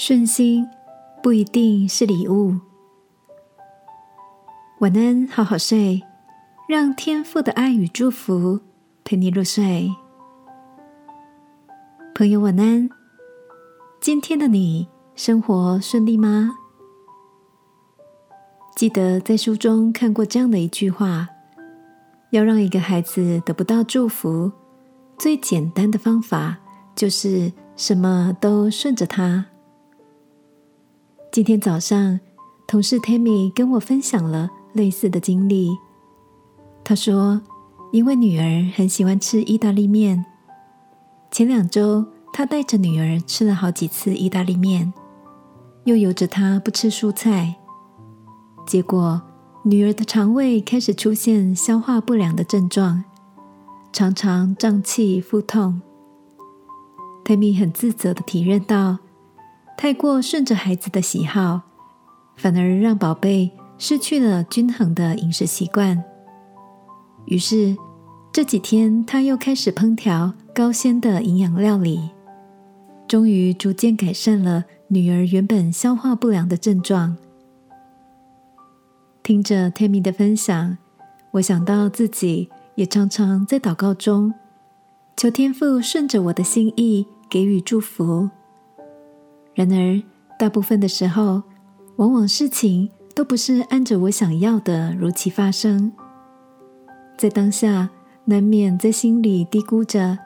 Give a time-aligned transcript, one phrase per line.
[0.00, 0.64] 顺心
[1.20, 2.54] 不一定是礼物。
[4.78, 6.00] 晚安，好好睡，
[6.68, 8.60] 让天父的爱与祝福
[9.02, 9.90] 陪你入睡。
[12.14, 12.88] 朋友，晚安。
[14.00, 16.54] 今天的你生活顺利吗？
[18.76, 21.26] 记得在书中看过这样的一句话：
[22.30, 24.52] 要让一个孩子得不到祝福，
[25.18, 26.56] 最简单的方法
[26.94, 29.44] 就是什么都顺着他。
[31.38, 32.18] 今天早上，
[32.66, 35.70] 同事 Tammy 跟我分享了类似的经历。
[36.82, 37.40] 她说，
[37.92, 40.24] 因为女儿很喜欢吃意大利面，
[41.30, 44.92] 前两周她带着女儿吃了好几次意大利面，
[45.84, 47.54] 又由着她不吃蔬菜，
[48.66, 49.22] 结果
[49.62, 53.04] 女儿的肠胃开始出现消化不良的症状，
[53.92, 55.80] 常常胀气、腹痛。
[57.24, 58.98] Tammy 很自责的体认到。
[59.78, 61.60] 太过顺着孩子的喜好，
[62.34, 66.02] 反而让宝贝失去了均衡的饮食习惯。
[67.26, 67.76] 于是
[68.32, 72.10] 这几天，他又开始烹调高纤的营养料理，
[73.06, 77.16] 终于逐渐改善了女儿原本消化不良的症状。
[79.22, 80.76] 听着 Tammy 的分享，
[81.34, 84.34] 我想到自己也常常在祷告中
[85.16, 88.28] 求天父顺着我的心意给予祝福。
[89.58, 90.00] 然而，
[90.38, 91.42] 大部分的时候，
[91.96, 95.90] 往往事情都不是按着我想要的如期发生。
[97.16, 97.90] 在当下，
[98.26, 100.16] 难免在心里嘀咕着，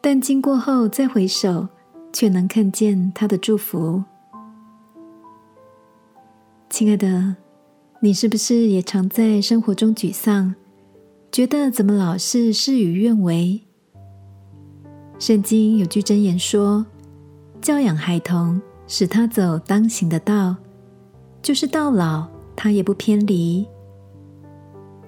[0.00, 1.68] 但经过后再回首，
[2.12, 4.02] 却能看见他的祝福。
[6.68, 7.36] 亲爱的，
[8.00, 10.56] 你是不是也常在生活中沮丧，
[11.30, 13.60] 觉得怎么老是事与愿违？
[15.20, 16.84] 圣经有句箴言说。
[17.64, 20.54] 教养孩童，使他走当行的道，
[21.40, 23.66] 就是到老他也不偏离。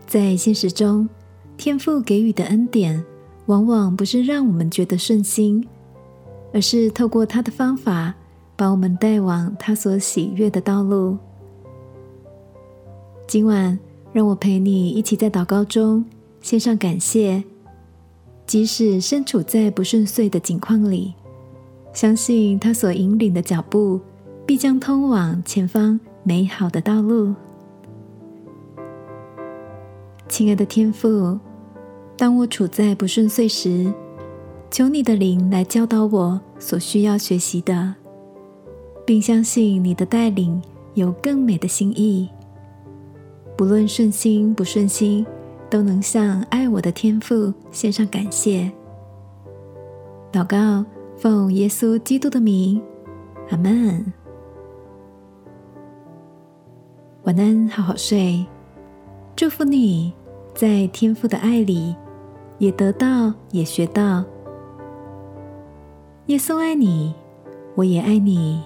[0.07, 1.07] 在现实中，
[1.59, 3.05] 天父给予的恩典，
[3.45, 5.69] 往往不是让我们觉得顺心，
[6.55, 8.15] 而是透过他的方法，
[8.57, 11.19] 把我们带往他所喜悦的道路。
[13.27, 13.79] 今晚，
[14.15, 16.03] 让我陪你一起在祷告中
[16.41, 17.45] 献上感谢，
[18.47, 21.13] 即使身处在不顺遂的境况里。
[21.97, 23.99] 相信他所引领的脚步，
[24.45, 27.35] 必将通往前方美好的道路。
[30.29, 31.39] 亲爱的天父，
[32.15, 33.91] 当我处在不顺遂时，
[34.71, 37.95] 求你的灵来教导我所需要学习的，
[39.07, 40.61] 并相信你的带领
[40.93, 42.29] 有更美的心意。
[43.57, 45.27] 不论顺心不顺心，
[45.71, 48.71] 都能向爱我的天父献上感谢。
[50.31, 50.85] 祷告。
[51.17, 52.81] 奉耶稣基督的名，
[53.49, 54.13] 阿门。
[57.25, 58.45] 晚安，好好睡。
[59.35, 60.13] 祝福你
[60.55, 61.97] 在天父的爱里，
[62.59, 64.23] 也得到，也学到。
[66.27, 67.15] 耶稣爱你，
[67.75, 68.63] 我也爱你。